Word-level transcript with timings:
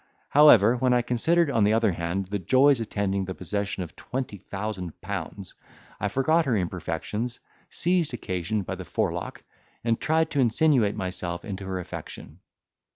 However, 0.29 0.77
when 0.77 0.93
I 0.95 1.03
considered, 1.03 1.51
on 1.51 1.63
the 1.63 1.73
other 1.73 1.91
hand, 1.91 2.25
the 2.25 2.39
joys 2.39 2.79
attending 2.81 3.25
the 3.25 3.35
possession 3.35 3.83
of 3.83 3.95
twenty 3.95 4.39
thousand 4.39 4.99
pounds, 4.99 5.53
I 5.99 6.07
forgot 6.07 6.45
her 6.45 6.57
imperfections, 6.57 7.39
seized 7.69 8.11
occasion 8.11 8.63
by 8.63 8.73
the 8.73 8.83
forelock, 8.83 9.43
and 9.83 10.01
tried 10.01 10.31
to 10.31 10.39
insinuate 10.39 10.95
myself 10.95 11.45
into 11.45 11.65
her 11.67 11.77
affection. 11.77 12.39